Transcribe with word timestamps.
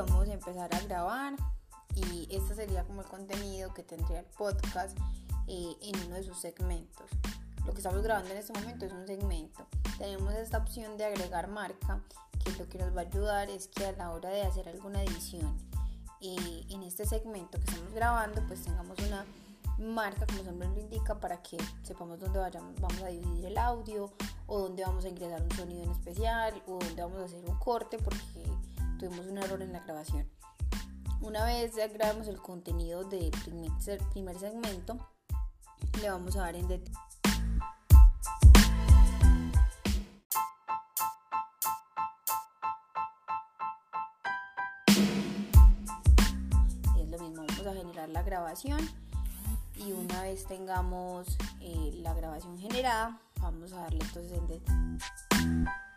empezar 0.00 0.74
a 0.74 0.80
grabar 0.80 1.34
y 1.94 2.26
este 2.30 2.54
sería 2.54 2.84
como 2.84 3.02
el 3.02 3.06
contenido 3.06 3.74
que 3.74 3.82
tendría 3.82 4.20
el 4.20 4.26
podcast 4.26 4.96
eh, 5.46 5.76
en 5.82 6.06
uno 6.06 6.16
de 6.16 6.22
sus 6.22 6.38
segmentos. 6.38 7.10
Lo 7.66 7.72
que 7.72 7.78
estamos 7.78 8.02
grabando 8.02 8.30
en 8.30 8.38
este 8.38 8.52
momento 8.54 8.86
es 8.86 8.92
un 8.92 9.06
segmento. 9.06 9.66
Tenemos 9.98 10.32
esta 10.34 10.58
opción 10.58 10.96
de 10.96 11.04
agregar 11.04 11.48
marca, 11.48 12.00
que 12.42 12.52
lo 12.52 12.68
que 12.68 12.78
nos 12.78 12.96
va 12.96 13.02
a 13.02 13.04
ayudar 13.04 13.50
es 13.50 13.68
que 13.68 13.86
a 13.86 13.92
la 13.92 14.10
hora 14.12 14.30
de 14.30 14.42
hacer 14.42 14.68
alguna 14.68 15.02
edición 15.02 15.54
y 16.18 16.66
en 16.70 16.82
este 16.82 17.04
segmento 17.04 17.58
que 17.58 17.64
estamos 17.64 17.92
grabando, 17.92 18.42
pues 18.46 18.62
tengamos 18.62 18.98
una 19.00 19.26
marca, 19.78 20.26
como 20.26 20.38
su 20.38 20.44
nombre 20.44 20.68
lo 20.68 20.80
indica, 20.80 21.20
para 21.20 21.42
que 21.42 21.58
sepamos 21.82 22.20
dónde 22.20 22.38
vayamos, 22.38 22.80
vamos 22.80 23.02
a 23.02 23.08
dividir 23.08 23.46
el 23.46 23.58
audio 23.58 24.10
o 24.46 24.60
dónde 24.60 24.82
vamos 24.84 25.04
a 25.04 25.08
ingresar 25.08 25.42
un 25.42 25.50
sonido 25.52 25.84
en 25.84 25.90
especial 25.90 26.62
o 26.66 26.78
dónde 26.78 27.02
vamos 27.02 27.20
a 27.20 27.24
hacer 27.24 27.44
un 27.44 27.58
corte 27.58 27.98
porque 27.98 28.44
tuvimos 29.00 29.26
un 29.26 29.38
error 29.38 29.62
en 29.62 29.72
la 29.72 29.80
grabación. 29.80 30.28
Una 31.22 31.44
vez 31.44 31.74
ya 31.74 31.88
grabamos 31.88 32.28
el 32.28 32.36
contenido 32.36 33.02
del 33.04 33.30
primer 33.30 34.38
segmento, 34.38 34.98
le 36.02 36.10
vamos 36.10 36.36
a 36.36 36.40
dar 36.40 36.56
en 36.56 36.68
detalle. 36.68 36.98
Es 46.98 47.08
lo 47.08 47.18
mismo, 47.18 47.46
vamos 47.46 47.66
a 47.66 47.72
generar 47.72 48.08
la 48.10 48.22
grabación 48.22 48.80
y 49.76 49.92
una 49.92 50.22
vez 50.22 50.44
tengamos 50.44 51.38
eh, 51.60 51.92
la 52.02 52.12
grabación 52.12 52.58
generada, 52.58 53.18
vamos 53.40 53.72
a 53.72 53.76
darle 53.76 54.00
entonces 54.02 54.32
en 54.36 54.46
detalle. 54.46 55.89